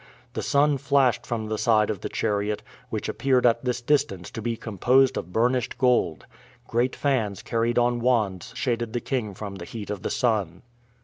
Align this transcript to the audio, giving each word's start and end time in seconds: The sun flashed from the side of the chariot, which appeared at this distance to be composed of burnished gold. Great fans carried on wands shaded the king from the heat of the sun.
The 0.33 0.41
sun 0.41 0.79
flashed 0.79 1.27
from 1.27 1.45
the 1.45 1.59
side 1.59 1.91
of 1.91 2.01
the 2.01 2.09
chariot, 2.09 2.63
which 2.89 3.07
appeared 3.07 3.45
at 3.45 3.63
this 3.63 3.81
distance 3.81 4.31
to 4.31 4.41
be 4.41 4.57
composed 4.57 5.15
of 5.15 5.31
burnished 5.31 5.77
gold. 5.77 6.25
Great 6.67 6.95
fans 6.95 7.43
carried 7.43 7.77
on 7.77 7.99
wands 8.01 8.51
shaded 8.55 8.93
the 8.93 8.99
king 8.99 9.35
from 9.35 9.57
the 9.57 9.65
heat 9.65 9.91
of 9.91 10.01
the 10.01 10.09
sun. 10.09 10.63